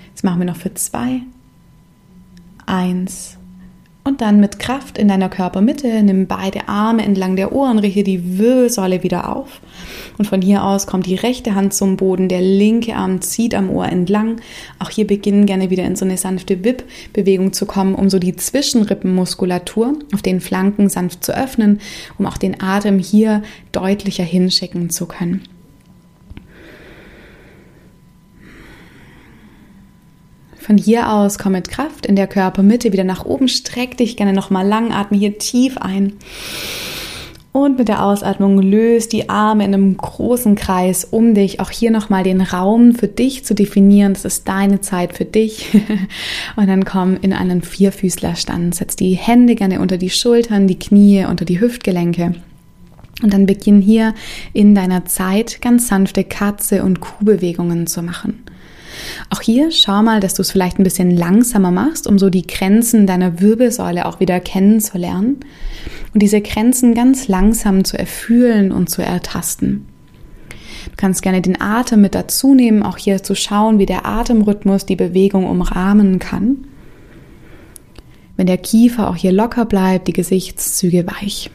Jetzt 0.09 0.23
machen 0.23 0.39
wir 0.39 0.45
noch 0.45 0.55
für 0.55 0.73
zwei, 0.73 1.21
eins 2.65 3.37
und 4.07 4.21
dann 4.21 4.39
mit 4.39 4.59
Kraft 4.59 4.99
in 4.99 5.07
deiner 5.07 5.29
Körpermitte 5.29 6.03
nimm 6.03 6.27
beide 6.27 6.69
Arme 6.69 7.03
entlang 7.03 7.35
der 7.35 7.51
Ohren, 7.51 7.79
richte 7.79 8.03
die 8.03 8.37
Wirbelsäule 8.37 9.01
wieder 9.01 9.35
auf. 9.35 9.59
Und 10.19 10.25
von 10.25 10.41
hier 10.43 10.63
aus 10.63 10.85
kommt 10.85 11.07
die 11.07 11.15
rechte 11.15 11.55
Hand 11.55 11.73
zum 11.73 11.97
Boden, 11.97 12.29
der 12.29 12.39
linke 12.39 12.95
Arm 12.95 13.21
zieht 13.21 13.55
am 13.55 13.69
Ohr 13.69 13.87
entlang. 13.87 14.39
Auch 14.77 14.91
hier 14.91 15.07
beginnen 15.07 15.47
gerne 15.47 15.71
wieder 15.71 15.85
in 15.85 15.95
so 15.95 16.05
eine 16.05 16.17
sanfte 16.17 16.63
Wipp-Bewegung 16.63 17.51
zu 17.51 17.65
kommen, 17.65 17.95
um 17.95 18.09
so 18.11 18.19
die 18.19 18.35
Zwischenrippenmuskulatur 18.35 19.97
auf 20.13 20.21
den 20.21 20.39
Flanken 20.39 20.87
sanft 20.87 21.25
zu 21.25 21.35
öffnen, 21.35 21.81
um 22.19 22.27
auch 22.27 22.37
den 22.37 22.61
Atem 22.61 22.99
hier 22.99 23.41
deutlicher 23.71 24.23
hinschicken 24.23 24.91
zu 24.91 25.07
können. 25.07 25.41
Von 30.65 30.79
hier 30.79 31.11
aus 31.11 31.37
komm 31.37 31.51
mit 31.51 31.69
Kraft 31.69 32.07
in 32.07 32.15
der 32.15 32.25
Körpermitte 32.25 32.91
wieder 32.91 33.03
nach 33.03 33.23
oben, 33.23 33.47
streck 33.47 33.97
dich 33.97 34.17
gerne 34.17 34.33
nochmal 34.33 34.67
lang, 34.67 34.91
atme 34.91 35.15
hier 35.15 35.37
tief 35.37 35.77
ein. 35.77 36.13
Und 37.51 37.77
mit 37.77 37.87
der 37.87 38.03
Ausatmung 38.03 38.59
löst 38.59 39.13
die 39.13 39.29
Arme 39.29 39.63
in 39.63 39.75
einem 39.75 39.95
großen 39.95 40.55
Kreis 40.55 41.05
um 41.05 41.35
dich. 41.35 41.59
Auch 41.59 41.69
hier 41.69 41.91
nochmal 41.91 42.23
den 42.23 42.41
Raum 42.41 42.95
für 42.95 43.07
dich 43.07 43.45
zu 43.45 43.53
definieren. 43.53 44.13
Das 44.13 44.25
ist 44.25 44.47
deine 44.47 44.81
Zeit 44.81 45.15
für 45.15 45.23
dich. 45.23 45.69
Und 46.55 46.65
dann 46.65 46.83
komm 46.83 47.15
in 47.21 47.31
einen 47.31 47.61
Vierfüßlerstand. 47.61 48.73
Setz 48.73 48.95
die 48.95 49.13
Hände 49.13 49.53
gerne 49.53 49.79
unter 49.79 49.99
die 49.99 50.09
Schultern, 50.09 50.65
die 50.65 50.79
Knie, 50.79 51.25
unter 51.25 51.45
die 51.45 51.61
Hüftgelenke. 51.61 52.33
Und 53.21 53.31
dann 53.31 53.45
beginn 53.45 53.81
hier 53.81 54.15
in 54.51 54.73
deiner 54.73 55.05
Zeit 55.05 55.61
ganz 55.61 55.89
sanfte 55.89 56.23
Katze- 56.23 56.83
und 56.83 57.01
Kuhbewegungen 57.01 57.85
zu 57.85 58.01
machen. 58.01 58.44
Auch 59.29 59.41
hier 59.41 59.71
schau 59.71 60.01
mal, 60.01 60.19
dass 60.19 60.33
du 60.33 60.41
es 60.41 60.51
vielleicht 60.51 60.79
ein 60.79 60.83
bisschen 60.83 61.11
langsamer 61.11 61.71
machst, 61.71 62.07
um 62.07 62.19
so 62.19 62.29
die 62.29 62.45
Grenzen 62.45 63.07
deiner 63.07 63.39
Wirbelsäule 63.39 64.05
auch 64.05 64.19
wieder 64.19 64.39
kennenzulernen 64.39 65.37
und 66.13 66.21
diese 66.21 66.41
Grenzen 66.41 66.93
ganz 66.93 67.27
langsam 67.27 67.83
zu 67.83 67.97
erfühlen 67.97 68.71
und 68.71 68.89
zu 68.89 69.01
ertasten. 69.01 69.85
Du 70.85 70.95
kannst 70.97 71.21
gerne 71.21 71.41
den 71.41 71.59
Atem 71.59 72.01
mit 72.01 72.15
dazu 72.15 72.53
nehmen, 72.53 72.83
auch 72.83 72.97
hier 72.97 73.23
zu 73.23 73.35
schauen, 73.35 73.79
wie 73.79 73.85
der 73.85 74.05
Atemrhythmus 74.05 74.85
die 74.85 74.95
Bewegung 74.95 75.45
umrahmen 75.47 76.19
kann. 76.19 76.67
Wenn 78.37 78.47
der 78.47 78.57
Kiefer 78.57 79.09
auch 79.09 79.15
hier 79.15 79.31
locker 79.31 79.65
bleibt, 79.65 80.07
die 80.07 80.13
Gesichtszüge 80.13 81.05
weich. 81.07 81.49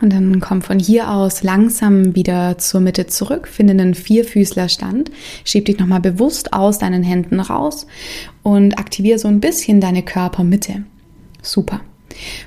Und 0.00 0.12
dann 0.12 0.40
komm 0.40 0.62
von 0.62 0.78
hier 0.78 1.10
aus 1.10 1.42
langsam 1.42 2.14
wieder 2.14 2.58
zur 2.58 2.80
Mitte 2.80 3.06
zurück, 3.06 3.48
finde 3.48 3.72
einen 3.72 3.94
Vierfüßlerstand, 3.94 5.10
schieb 5.44 5.64
dich 5.64 5.78
nochmal 5.78 6.00
bewusst 6.00 6.52
aus 6.52 6.78
deinen 6.78 7.02
Händen 7.02 7.40
raus 7.40 7.86
und 8.42 8.78
aktiviere 8.78 9.18
so 9.18 9.28
ein 9.28 9.40
bisschen 9.40 9.80
deine 9.80 10.02
Körpermitte. 10.02 10.84
Super. 11.42 11.80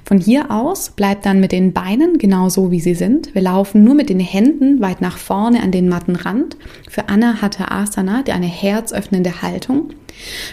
Von 0.04 0.20
hier 0.20 0.52
aus 0.52 0.92
bleib 0.96 1.22
dann 1.24 1.40
mit 1.40 1.52
den 1.52 1.74
Beinen 1.74 2.18
genauso 2.18 2.72
wie 2.72 2.80
sie 2.80 2.96
sind. 2.96 3.34
Wir 3.34 3.42
laufen 3.42 3.84
nur 3.84 3.96
mit 3.96 4.10
den 4.10 4.20
Händen 4.20 4.82
weit 4.82 5.02
nach 5.02 5.18
vorne 5.18 5.62
an 5.62 5.72
den 5.72 5.88
Mattenrand. 5.88 6.58
Für 6.90 7.10
Anahata 7.10 7.66
Asana, 7.70 8.24
eine 8.28 8.48
herzöffnende 8.48 9.42
Haltung. 9.42 9.92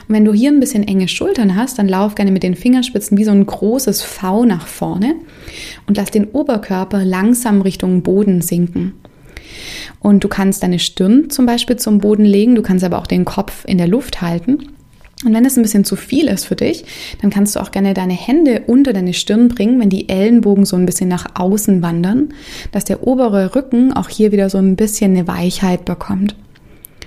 Und 0.08 0.14
wenn 0.14 0.24
du 0.24 0.32
hier 0.32 0.50
ein 0.50 0.60
bisschen 0.60 0.86
enge 0.86 1.08
Schultern 1.08 1.56
hast, 1.56 1.78
dann 1.78 1.88
lauf 1.88 2.14
gerne 2.14 2.30
mit 2.30 2.42
den 2.42 2.54
Fingerspitzen 2.54 3.18
wie 3.18 3.24
so 3.24 3.30
ein 3.30 3.44
großes 3.44 4.02
V 4.02 4.44
nach 4.44 4.66
vorne 4.66 5.16
und 5.86 5.96
lass 5.96 6.10
den 6.10 6.26
Oberkörper 6.26 7.04
langsam 7.04 7.60
Richtung 7.60 8.02
Boden 8.02 8.40
sinken. 8.40 8.94
Und 10.00 10.22
du 10.22 10.28
kannst 10.28 10.62
deine 10.62 10.78
Stirn 10.78 11.30
zum 11.30 11.46
Beispiel 11.46 11.76
zum 11.76 11.98
Boden 11.98 12.24
legen, 12.24 12.54
du 12.54 12.62
kannst 12.62 12.84
aber 12.84 12.98
auch 12.98 13.06
den 13.06 13.24
Kopf 13.24 13.64
in 13.66 13.78
der 13.78 13.88
Luft 13.88 14.20
halten. 14.20 14.77
Und 15.24 15.34
wenn 15.34 15.44
es 15.44 15.56
ein 15.56 15.62
bisschen 15.62 15.84
zu 15.84 15.96
viel 15.96 16.28
ist 16.28 16.44
für 16.44 16.54
dich, 16.54 16.84
dann 17.20 17.30
kannst 17.30 17.56
du 17.56 17.60
auch 17.60 17.72
gerne 17.72 17.92
deine 17.92 18.14
Hände 18.14 18.62
unter 18.66 18.92
deine 18.92 19.14
Stirn 19.14 19.48
bringen, 19.48 19.80
wenn 19.80 19.90
die 19.90 20.08
Ellenbogen 20.08 20.64
so 20.64 20.76
ein 20.76 20.86
bisschen 20.86 21.08
nach 21.08 21.26
außen 21.34 21.82
wandern, 21.82 22.34
dass 22.70 22.84
der 22.84 23.04
obere 23.06 23.56
Rücken 23.56 23.92
auch 23.92 24.08
hier 24.08 24.30
wieder 24.30 24.48
so 24.48 24.58
ein 24.58 24.76
bisschen 24.76 25.12
eine 25.12 25.26
Weichheit 25.26 25.84
bekommt. 25.84 26.36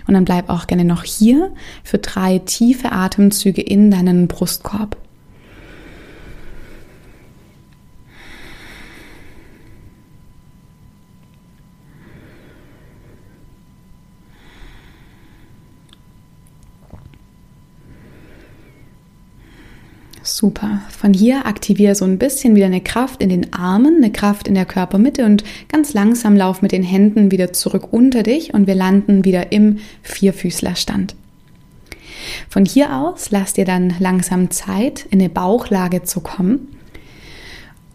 Und 0.08 0.16
dann 0.16 0.26
bleib 0.26 0.50
auch 0.50 0.68
gerne 0.68 0.84
noch 0.84 1.04
hier 1.04 1.52
für 1.84 2.00
drei 2.00 2.40
tiefe 2.40 2.92
Atemzüge 2.92 3.62
in 3.62 3.92
deinen 3.92 4.28
Brustkorb. 4.28 4.98
Super. 20.24 20.82
Von 20.90 21.14
hier 21.14 21.48
aktiviere 21.48 21.96
so 21.96 22.06
ein 22.06 22.20
bisschen 22.20 22.56
wieder 22.56 22.68
eine 22.68 22.82
Kraft 22.82 23.24
in 23.24 23.30
den 23.30 23.54
Armen, 23.54 23.98
eine 23.98 24.12
Kraft 24.12 24.48
in 24.48 24.54
der 24.54 24.66
Körpermitte 24.66 25.26
und 25.26 25.44
ganz 25.68 25.94
langsam 25.94 26.36
lauf 26.36 26.62
mit 26.62 26.72
den 26.72 26.84
Händen 26.84 27.32
wieder 27.32 27.54
zurück 27.54 27.88
unter 27.92 28.22
dich 28.22 28.54
und 28.54 28.68
wir 28.68 28.76
landen 28.76 29.26
wieder 29.26 29.52
im 29.52 29.80
Vierfüßlerstand. 30.04 31.16
Von 32.50 32.66
hier 32.66 32.96
aus 32.96 33.32
lass 33.32 33.54
dir 33.54 33.66
dann 33.66 33.96
langsam 34.00 34.52
Zeit, 34.52 35.08
in 35.10 35.20
eine 35.20 35.30
Bauchlage 35.30 36.04
zu 36.04 36.22
kommen. 36.22 36.68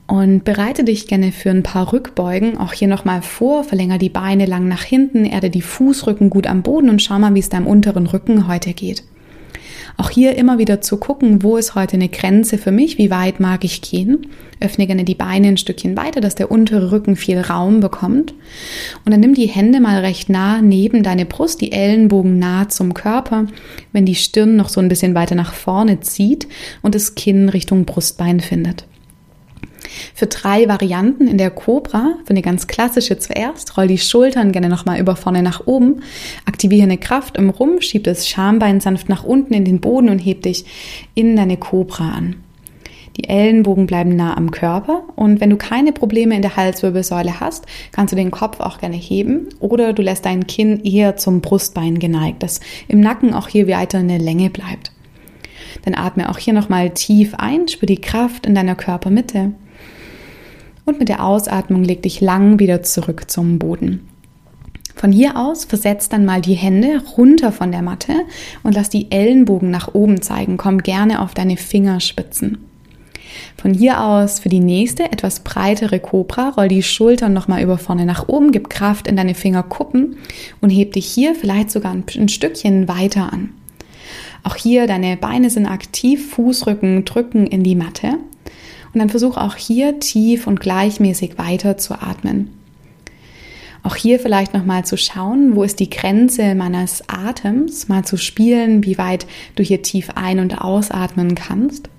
Und 0.08 0.44
bereite 0.44 0.84
dich 0.84 1.08
gerne 1.08 1.32
für 1.32 1.50
ein 1.50 1.64
paar 1.64 1.92
Rückbeugen. 1.92 2.58
Auch 2.58 2.72
hier 2.72 2.86
nochmal 2.86 3.22
vor, 3.22 3.64
verlänger 3.64 3.98
die 3.98 4.08
Beine 4.08 4.46
lang 4.46 4.68
nach 4.68 4.82
hinten, 4.82 5.24
erde 5.24 5.50
die 5.50 5.62
Fußrücken 5.62 6.30
gut 6.30 6.46
am 6.46 6.62
Boden 6.62 6.90
und 6.90 7.02
schau 7.02 7.18
mal, 7.18 7.34
wie 7.34 7.40
es 7.40 7.48
deinem 7.48 7.66
unteren 7.66 8.06
Rücken 8.06 8.46
heute 8.46 8.72
geht. 8.72 9.02
Auch 9.98 10.10
hier 10.10 10.36
immer 10.36 10.58
wieder 10.58 10.82
zu 10.82 10.98
gucken, 10.98 11.42
wo 11.42 11.56
ist 11.56 11.74
heute 11.74 11.94
eine 11.96 12.08
Grenze 12.08 12.58
für 12.58 12.70
mich, 12.70 12.98
wie 12.98 13.10
weit 13.10 13.40
mag 13.40 13.64
ich 13.64 13.80
gehen. 13.80 14.26
Öffne 14.60 14.86
gerne 14.86 15.04
die 15.04 15.14
Beine 15.14 15.48
ein 15.48 15.56
Stückchen 15.56 15.96
weiter, 15.96 16.20
dass 16.20 16.34
der 16.34 16.50
untere 16.50 16.92
Rücken 16.92 17.16
viel 17.16 17.40
Raum 17.40 17.80
bekommt. 17.80 18.34
Und 19.04 19.12
dann 19.12 19.20
nimm 19.20 19.34
die 19.34 19.46
Hände 19.46 19.80
mal 19.80 20.00
recht 20.00 20.28
nah 20.28 20.60
neben 20.60 21.02
deine 21.02 21.24
Brust, 21.24 21.62
die 21.62 21.72
Ellenbogen 21.72 22.38
nah 22.38 22.68
zum 22.68 22.92
Körper, 22.92 23.46
wenn 23.92 24.04
die 24.04 24.14
Stirn 24.14 24.56
noch 24.56 24.68
so 24.68 24.80
ein 24.80 24.88
bisschen 24.88 25.14
weiter 25.14 25.34
nach 25.34 25.54
vorne 25.54 26.00
zieht 26.00 26.46
und 26.82 26.94
das 26.94 27.14
Kinn 27.14 27.48
Richtung 27.48 27.86
Brustbein 27.86 28.40
findet. 28.40 28.84
Für 30.14 30.26
drei 30.26 30.68
Varianten 30.68 31.26
in 31.28 31.38
der 31.38 31.50
Cobra, 31.50 32.14
für 32.24 32.30
eine 32.30 32.42
ganz 32.42 32.66
klassische 32.66 33.18
zuerst, 33.18 33.76
roll 33.76 33.86
die 33.86 33.98
Schultern 33.98 34.52
gerne 34.52 34.68
nochmal 34.68 34.98
über 35.00 35.16
vorne 35.16 35.42
nach 35.42 35.66
oben, 35.66 36.02
aktiviere 36.44 36.84
eine 36.84 36.98
Kraft 36.98 37.36
im 37.36 37.50
Rumpf, 37.50 37.82
schieb 37.82 38.04
das 38.04 38.28
Schambein 38.28 38.80
sanft 38.80 39.08
nach 39.08 39.24
unten 39.24 39.54
in 39.54 39.64
den 39.64 39.80
Boden 39.80 40.08
und 40.08 40.18
heb 40.18 40.42
dich 40.42 40.64
in 41.14 41.36
deine 41.36 41.56
Cobra 41.56 42.10
an. 42.10 42.36
Die 43.16 43.28
Ellenbogen 43.28 43.86
bleiben 43.86 44.14
nah 44.14 44.36
am 44.36 44.50
Körper 44.50 45.04
und 45.16 45.40
wenn 45.40 45.48
du 45.48 45.56
keine 45.56 45.92
Probleme 45.92 46.36
in 46.36 46.42
der 46.42 46.56
Halswirbelsäule 46.56 47.40
hast, 47.40 47.64
kannst 47.92 48.12
du 48.12 48.16
den 48.16 48.30
Kopf 48.30 48.60
auch 48.60 48.78
gerne 48.78 48.96
heben 48.96 49.48
oder 49.58 49.94
du 49.94 50.02
lässt 50.02 50.26
dein 50.26 50.46
Kinn 50.46 50.84
eher 50.84 51.16
zum 51.16 51.40
Brustbein 51.40 51.98
geneigt, 51.98 52.42
dass 52.42 52.60
im 52.88 53.00
Nacken 53.00 53.32
auch 53.32 53.48
hier 53.48 53.68
weiter 53.68 53.98
eine 53.98 54.18
Länge 54.18 54.50
bleibt. 54.50 54.92
Dann 55.84 55.94
atme 55.94 56.28
auch 56.28 56.38
hier 56.38 56.52
nochmal 56.52 56.90
tief 56.90 57.34
ein, 57.36 57.68
spür 57.68 57.86
die 57.86 58.00
Kraft 58.00 58.44
in 58.44 58.54
deiner 58.54 58.74
Körpermitte 58.74 59.52
und 60.86 60.98
mit 60.98 61.10
der 61.10 61.22
Ausatmung 61.22 61.84
leg 61.84 62.02
dich 62.02 62.22
lang 62.22 62.58
wieder 62.58 62.82
zurück 62.82 63.30
zum 63.30 63.58
Boden. 63.58 64.08
Von 64.94 65.12
hier 65.12 65.36
aus 65.36 65.66
versetzt 65.66 66.14
dann 66.14 66.24
mal 66.24 66.40
die 66.40 66.54
Hände 66.54 67.02
runter 67.18 67.52
von 67.52 67.70
der 67.70 67.82
Matte 67.82 68.14
und 68.62 68.74
lass 68.74 68.88
die 68.88 69.10
Ellenbogen 69.10 69.70
nach 69.70 69.92
oben 69.92 70.22
zeigen. 70.22 70.56
Komm 70.56 70.78
gerne 70.78 71.20
auf 71.20 71.34
deine 71.34 71.58
Fingerspitzen. 71.58 72.56
Von 73.58 73.74
hier 73.74 74.02
aus 74.02 74.38
für 74.38 74.48
die 74.48 74.60
nächste 74.60 75.04
etwas 75.12 75.40
breitere 75.40 75.98
Cobra 75.98 76.50
roll 76.50 76.68
die 76.68 76.82
Schultern 76.82 77.34
nochmal 77.34 77.62
über 77.62 77.76
vorne 77.76 78.06
nach 78.06 78.28
oben, 78.28 78.52
gib 78.52 78.70
Kraft 78.70 79.06
in 79.06 79.16
deine 79.16 79.34
Fingerkuppen 79.34 80.16
und 80.62 80.70
heb 80.70 80.92
dich 80.92 81.06
hier 81.06 81.34
vielleicht 81.34 81.70
sogar 81.70 81.92
ein 81.92 82.28
Stückchen 82.28 82.88
weiter 82.88 83.32
an. 83.32 83.50
Auch 84.44 84.56
hier 84.56 84.86
deine 84.86 85.18
Beine 85.18 85.50
sind 85.50 85.66
aktiv, 85.66 86.30
Fußrücken 86.30 87.04
drücken 87.04 87.46
in 87.46 87.62
die 87.62 87.74
Matte 87.74 88.18
und 88.96 89.00
dann 89.00 89.10
versuch 89.10 89.36
auch 89.36 89.56
hier 89.56 90.00
tief 90.00 90.46
und 90.46 90.58
gleichmäßig 90.58 91.36
weiter 91.36 91.76
zu 91.76 92.00
atmen. 92.00 92.48
Auch 93.82 93.94
hier 93.94 94.18
vielleicht 94.18 94.54
nochmal 94.54 94.86
zu 94.86 94.96
schauen, 94.96 95.54
wo 95.54 95.64
ist 95.64 95.80
die 95.80 95.90
Grenze 95.90 96.54
meines 96.54 97.06
Atems, 97.06 97.88
mal 97.88 98.06
zu 98.06 98.16
spielen, 98.16 98.86
wie 98.86 98.96
weit 98.96 99.26
du 99.54 99.62
hier 99.62 99.82
tief 99.82 100.12
ein- 100.14 100.38
und 100.38 100.62
ausatmen 100.62 101.34
kannst. 101.34 101.90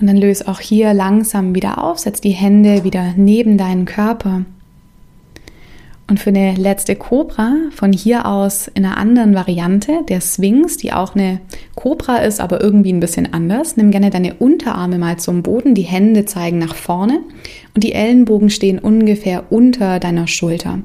Und 0.00 0.06
dann 0.06 0.16
löse 0.16 0.48
auch 0.48 0.60
hier 0.60 0.94
langsam 0.94 1.54
wieder 1.54 1.84
auf, 1.84 1.98
setz 1.98 2.22
die 2.22 2.30
Hände 2.30 2.82
wieder 2.82 3.12
neben 3.14 3.58
deinen 3.58 3.84
Körper 3.84 4.46
und 6.08 6.20
für 6.20 6.30
eine 6.30 6.54
letzte 6.54 6.94
Cobra 6.94 7.52
von 7.74 7.92
hier 7.92 8.26
aus 8.26 8.68
in 8.68 8.84
einer 8.84 8.96
anderen 8.96 9.34
Variante, 9.34 10.04
der 10.08 10.20
Swings, 10.20 10.76
die 10.76 10.92
auch 10.92 11.16
eine 11.16 11.40
Cobra 11.74 12.18
ist, 12.18 12.40
aber 12.40 12.60
irgendwie 12.60 12.92
ein 12.92 13.00
bisschen 13.00 13.32
anders. 13.32 13.76
Nimm 13.76 13.90
gerne 13.90 14.10
deine 14.10 14.34
Unterarme 14.34 14.98
mal 14.98 15.18
zum 15.18 15.42
Boden, 15.42 15.74
die 15.74 15.82
Hände 15.82 16.24
zeigen 16.24 16.58
nach 16.58 16.76
vorne 16.76 17.20
und 17.74 17.82
die 17.82 17.92
Ellenbogen 17.92 18.50
stehen 18.50 18.78
ungefähr 18.78 19.50
unter 19.50 19.98
deiner 19.98 20.28
Schulter. 20.28 20.80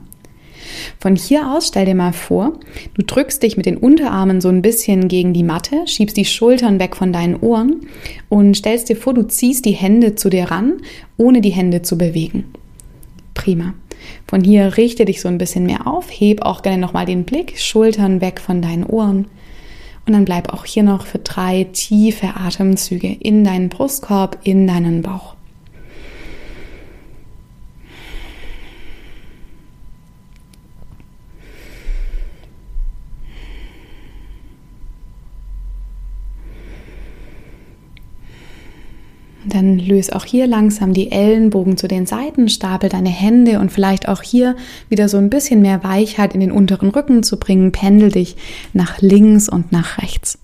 Von 0.99 1.15
hier 1.15 1.51
aus 1.51 1.67
stell 1.67 1.85
dir 1.85 1.95
mal 1.95 2.13
vor, 2.13 2.59
du 2.95 3.03
drückst 3.03 3.43
dich 3.43 3.57
mit 3.57 3.65
den 3.65 3.77
Unterarmen 3.77 4.41
so 4.41 4.49
ein 4.49 4.61
bisschen 4.61 5.07
gegen 5.07 5.33
die 5.33 5.43
Matte, 5.43 5.85
schiebst 5.85 6.17
die 6.17 6.25
Schultern 6.25 6.79
weg 6.79 6.95
von 6.95 7.13
deinen 7.13 7.35
Ohren 7.35 7.81
und 8.29 8.57
stellst 8.57 8.89
dir 8.89 8.95
vor, 8.95 9.13
du 9.13 9.23
ziehst 9.23 9.65
die 9.65 9.71
Hände 9.71 10.15
zu 10.15 10.29
dir 10.29 10.45
ran, 10.45 10.81
ohne 11.17 11.41
die 11.41 11.49
Hände 11.49 11.81
zu 11.81 11.97
bewegen. 11.97 12.45
Prima. 13.33 13.73
Von 14.27 14.43
hier 14.43 14.77
richte 14.77 15.05
dich 15.05 15.21
so 15.21 15.27
ein 15.27 15.37
bisschen 15.37 15.65
mehr 15.65 15.87
auf, 15.87 16.07
heb 16.09 16.41
auch 16.43 16.61
gerne 16.61 16.77
nochmal 16.77 17.05
den 17.05 17.23
Blick, 17.23 17.59
Schultern 17.59 18.21
weg 18.21 18.39
von 18.39 18.61
deinen 18.61 18.85
Ohren. 18.85 19.27
Und 20.05 20.13
dann 20.13 20.25
bleib 20.25 20.53
auch 20.53 20.65
hier 20.65 20.83
noch 20.83 21.05
für 21.05 21.19
drei 21.19 21.67
tiefe 21.71 22.35
Atemzüge 22.35 23.15
in 23.19 23.43
deinen 23.43 23.69
Brustkorb, 23.69 24.39
in 24.43 24.67
deinen 24.67 25.01
Bauch. 25.01 25.35
Dann 39.43 39.79
löse 39.79 40.15
auch 40.15 40.25
hier 40.25 40.45
langsam 40.45 40.93
die 40.93 41.11
Ellenbogen 41.11 41.75
zu 41.75 41.87
den 41.87 42.05
Seiten, 42.05 42.47
stapel 42.47 42.89
deine 42.89 43.09
Hände 43.09 43.59
und 43.59 43.71
vielleicht 43.71 44.07
auch 44.07 44.21
hier 44.21 44.55
wieder 44.87 45.09
so 45.09 45.17
ein 45.17 45.31
bisschen 45.31 45.61
mehr 45.61 45.83
Weichheit 45.83 46.35
in 46.35 46.41
den 46.41 46.51
unteren 46.51 46.89
Rücken 46.89 47.23
zu 47.23 47.37
bringen. 47.37 47.71
Pendel 47.71 48.11
dich 48.11 48.35
nach 48.73 49.01
links 49.01 49.49
und 49.49 49.71
nach 49.71 49.97
rechts. 49.97 50.37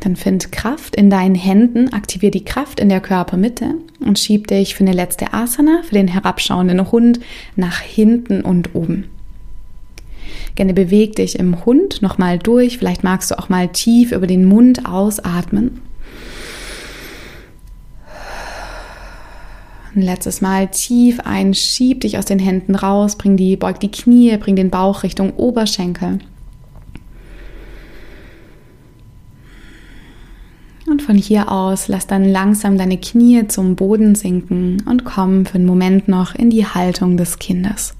Dann 0.00 0.16
find 0.16 0.52
Kraft 0.52 0.94
in 0.94 1.08
deinen 1.08 1.34
Händen, 1.34 1.90
aktiviere 1.94 2.30
die 2.30 2.44
Kraft 2.44 2.78
in 2.78 2.90
der 2.90 3.00
Körpermitte 3.00 3.76
und 4.00 4.18
schieb 4.18 4.48
dich 4.48 4.74
für 4.74 4.84
eine 4.84 4.92
letzte 4.92 5.32
Asana, 5.32 5.80
für 5.82 5.94
den 5.94 6.08
herabschauenden 6.08 6.92
Hund, 6.92 7.20
nach 7.56 7.80
hinten 7.80 8.42
und 8.42 8.74
oben. 8.74 9.13
Gerne 10.54 10.74
beweg 10.74 11.16
dich 11.16 11.38
im 11.38 11.64
Hund 11.64 12.02
nochmal 12.02 12.38
durch. 12.38 12.78
Vielleicht 12.78 13.04
magst 13.04 13.30
du 13.30 13.38
auch 13.38 13.48
mal 13.48 13.68
tief 13.68 14.12
über 14.12 14.26
den 14.26 14.44
Mund 14.44 14.86
ausatmen. 14.86 15.80
Ein 19.94 20.02
letztes 20.02 20.40
Mal 20.40 20.68
tief 20.68 21.20
ein, 21.20 21.54
schieb 21.54 22.00
dich 22.00 22.18
aus 22.18 22.24
den 22.24 22.40
Händen 22.40 22.74
raus, 22.74 23.16
bring 23.16 23.36
die, 23.36 23.56
beug 23.56 23.78
die 23.78 23.92
Knie, 23.92 24.36
bring 24.38 24.56
den 24.56 24.70
Bauch 24.70 25.04
Richtung 25.04 25.34
Oberschenkel. 25.34 26.18
Und 30.86 31.00
von 31.00 31.16
hier 31.16 31.50
aus 31.50 31.88
lass 31.88 32.06
dann 32.06 32.24
langsam 32.24 32.76
deine 32.76 32.98
Knie 32.98 33.46
zum 33.46 33.76
Boden 33.76 34.16
sinken 34.16 34.82
und 34.88 35.04
komm 35.04 35.46
für 35.46 35.54
einen 35.54 35.66
Moment 35.66 36.08
noch 36.08 36.34
in 36.34 36.50
die 36.50 36.66
Haltung 36.66 37.16
des 37.16 37.38
Kindes. 37.38 37.94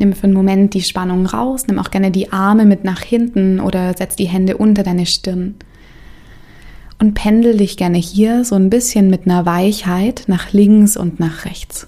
Nimm 0.00 0.14
für 0.14 0.24
einen 0.24 0.32
Moment 0.32 0.72
die 0.72 0.80
Spannung 0.80 1.26
raus, 1.26 1.66
nimm 1.66 1.78
auch 1.78 1.90
gerne 1.90 2.10
die 2.10 2.32
Arme 2.32 2.64
mit 2.64 2.84
nach 2.84 3.02
hinten 3.02 3.60
oder 3.60 3.94
setz 3.94 4.16
die 4.16 4.24
Hände 4.24 4.56
unter 4.56 4.82
deine 4.82 5.04
Stirn. 5.04 5.56
Und 6.98 7.12
pendel 7.12 7.58
dich 7.58 7.76
gerne 7.76 7.98
hier 7.98 8.46
so 8.46 8.54
ein 8.54 8.70
bisschen 8.70 9.10
mit 9.10 9.26
einer 9.26 9.44
Weichheit 9.44 10.24
nach 10.26 10.54
links 10.54 10.96
und 10.96 11.20
nach 11.20 11.44
rechts. 11.44 11.86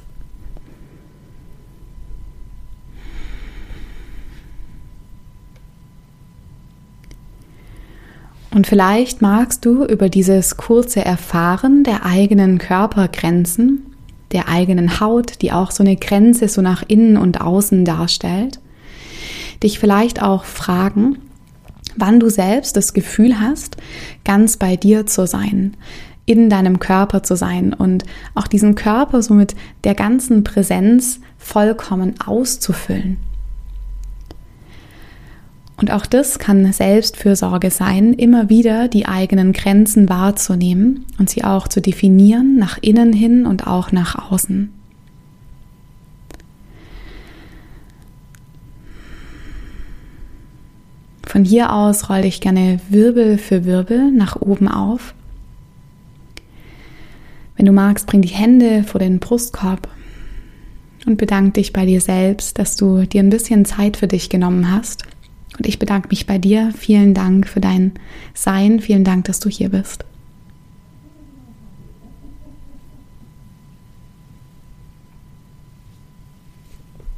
Und 8.51 8.67
vielleicht 8.67 9.23
magst 9.23 9.65
du 9.65 9.87
über 9.87 10.11
dieses 10.11 10.59
kurze 10.59 11.03
Erfahren 11.03 11.83
der 11.83 12.05
eigenen 12.05 12.59
Körpergrenzen 12.59 13.92
der 14.33 14.49
eigenen 14.49 15.01
Haut, 15.01 15.43
die 15.43 15.53
auch 15.53 15.71
so 15.71 15.83
eine 15.83 15.97
Grenze 15.97 16.49
so 16.49 16.63
nach 16.63 16.83
innen 16.87 17.17
und 17.17 17.41
außen 17.41 17.85
darstellt, 17.85 18.61
dich 19.63 19.79
vielleicht 19.79 20.23
auch 20.23 20.45
fragen, 20.45 21.19
wann 21.97 22.21
du 22.21 22.31
selbst 22.31 22.77
das 22.77 22.95
Gefühl 22.95 23.41
hast, 23.41 23.77
ganz 24.25 24.57
bei 24.57 24.77
dir 24.77 25.07
zu 25.07 25.27
sein, 25.27 25.77
in 26.25 26.49
deinem 26.49 26.79
Körper 26.79 27.23
zu 27.23 27.37
sein 27.37 27.75
und 27.75 28.05
auch 28.35 28.47
diesen 28.47 28.75
Körper 28.75 29.23
so 29.23 29.35
mit 29.35 29.55
der 29.85 29.95
ganzen 29.95 30.45
Präsenz 30.45 31.21
vollkommen 31.37 32.15
auszufüllen. 32.25 33.19
Und 35.77 35.91
auch 35.91 36.07
das 36.07 36.39
kann 36.39 36.73
Selbstfürsorge 36.73 37.71
sein, 37.71 38.15
immer 38.15 38.49
wieder 38.49 38.89
die 38.89 39.07
eigenen 39.07 39.53
Grenzen 39.53 40.09
wahrzunehmen 40.09 41.07
und 41.19 41.31
sie 41.31 41.45
auch 41.45 41.67
zu 41.67 41.81
definieren, 41.81 42.57
nach 42.57 42.79
innen 42.81 43.13
hin 43.13 43.47
und 43.47 43.67
auch 43.67 43.91
nach 43.91 44.31
außen. 44.31 44.73
Von 51.27 51.45
hier 51.45 51.73
aus 51.73 52.11
roll 52.11 52.27
ich 52.27 52.43
gerne 52.43 52.79
Wirbel 52.91 53.39
für 53.39 53.65
Wirbel 53.65 54.13
nach 54.13 54.37
oben 54.37 54.69
auf. 54.69 55.15
Wenn 57.57 57.65
du 57.65 57.73
magst, 57.73 58.07
bring 58.07 58.21
die 58.21 58.29
Hände 58.29 58.85
vor 58.85 58.99
den 58.99 59.19
Brustkorb 59.19 59.89
und 61.07 61.17
bedank 61.17 61.55
dich 61.55 61.73
bei 61.73 61.87
dir 61.87 62.03
selbst, 62.03 62.59
dass 62.59 62.77
du 62.77 63.07
dir 63.07 63.23
ein 63.23 63.31
bisschen 63.31 63.65
Zeit 63.65 63.97
für 63.97 64.09
dich 64.09 64.29
genommen 64.29 64.71
hast 64.71 65.05
Und 65.59 65.67
ich 65.67 65.79
bedanke 65.79 66.09
mich 66.09 66.27
bei 66.27 66.39
dir. 66.39 66.73
Vielen 66.77 67.15
Dank 67.15 67.47
für 67.47 67.61
dein 67.61 67.93
Sein. 68.35 68.81
Vielen 68.81 69.05
Dank, 69.05 69.27
dass 69.27 69.41
du 69.41 69.49
hier 69.49 69.69
bist. 69.69 70.05